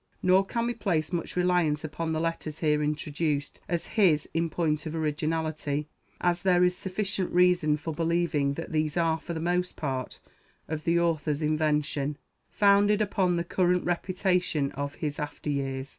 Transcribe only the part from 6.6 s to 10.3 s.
is sufficient reason for believing that these are, for the most part,